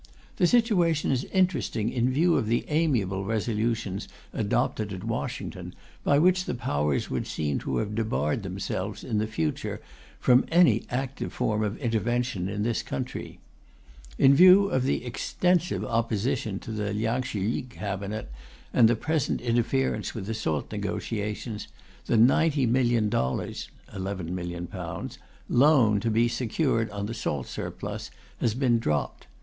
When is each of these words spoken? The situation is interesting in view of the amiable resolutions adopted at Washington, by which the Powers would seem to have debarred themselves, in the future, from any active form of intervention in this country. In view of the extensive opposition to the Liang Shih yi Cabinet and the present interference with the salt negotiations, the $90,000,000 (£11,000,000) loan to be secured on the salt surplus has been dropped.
The 0.37 0.47
situation 0.47 1.11
is 1.11 1.25
interesting 1.25 1.91
in 1.91 2.09
view 2.11 2.35
of 2.35 2.47
the 2.47 2.65
amiable 2.69 3.23
resolutions 3.23 4.07
adopted 4.33 4.91
at 4.91 5.03
Washington, 5.03 5.75
by 6.03 6.17
which 6.17 6.45
the 6.45 6.55
Powers 6.55 7.11
would 7.11 7.27
seem 7.27 7.59
to 7.59 7.77
have 7.77 7.93
debarred 7.93 8.41
themselves, 8.41 9.03
in 9.03 9.19
the 9.19 9.27
future, 9.27 9.79
from 10.19 10.47
any 10.47 10.85
active 10.89 11.31
form 11.31 11.61
of 11.63 11.77
intervention 11.77 12.49
in 12.49 12.63
this 12.63 12.81
country. 12.81 13.37
In 14.17 14.33
view 14.33 14.69
of 14.71 14.85
the 14.85 15.05
extensive 15.05 15.85
opposition 15.85 16.57
to 16.61 16.71
the 16.71 16.93
Liang 16.93 17.21
Shih 17.21 17.41
yi 17.45 17.61
Cabinet 17.61 18.31
and 18.73 18.87
the 18.89 18.95
present 18.95 19.39
interference 19.39 20.15
with 20.15 20.25
the 20.25 20.33
salt 20.33 20.71
negotiations, 20.71 21.67
the 22.07 22.15
$90,000,000 22.17 23.67
(£11,000,000) 23.93 25.17
loan 25.47 25.99
to 25.99 26.09
be 26.09 26.27
secured 26.27 26.89
on 26.89 27.05
the 27.05 27.13
salt 27.13 27.45
surplus 27.45 28.09
has 28.39 28.55
been 28.55 28.79
dropped. 28.79 29.27